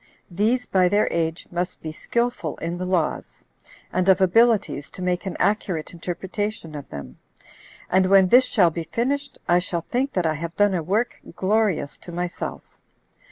These, 0.31 0.65
by 0.65 0.89
their 0.89 1.07
age, 1.13 1.45
must 1.51 1.79
be 1.83 1.91
skillful 1.91 2.57
in 2.57 2.79
the 2.79 2.87
laws, 2.87 3.45
and 3.93 4.09
of 4.09 4.19
abilities 4.19 4.89
to 4.89 5.01
make 5.03 5.27
an 5.27 5.37
accurate 5.39 5.93
interpretation 5.93 6.73
of 6.73 6.89
them; 6.89 7.19
and 7.87 8.07
when 8.07 8.29
this 8.29 8.45
shall 8.45 8.71
be 8.71 8.85
finished, 8.85 9.37
I 9.47 9.59
shall 9.59 9.81
think 9.81 10.13
that 10.13 10.25
I 10.25 10.33
have 10.33 10.55
done 10.57 10.73
a 10.73 10.81
work 10.81 11.21
glorious 11.35 11.99
to 11.99 12.11
myself. 12.11 12.63